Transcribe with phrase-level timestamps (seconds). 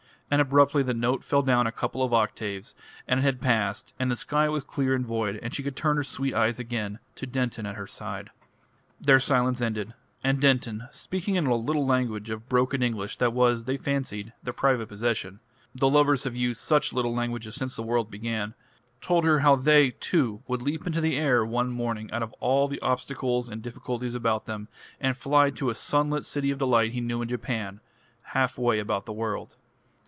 [0.33, 2.73] And abruptly the note fell down a couple of octaves,
[3.05, 5.97] and it had passed, and the sky was clear and void, and she could turn
[5.97, 8.29] her sweet eyes again to Denton at her side.
[9.01, 9.93] Their silence ended;
[10.23, 14.53] and Denton, speaking in a little language of broken English that was, they fancied, their
[14.53, 15.41] private possession
[15.75, 18.53] though lovers have used such little languages since the world began
[19.01, 22.69] told her how they too would leap into the air one morning out of all
[22.69, 27.01] the obstacles and difficulties about them, and fly to a sunlit city of delight he
[27.01, 27.81] knew of in Japan,
[28.27, 29.57] half way about the world.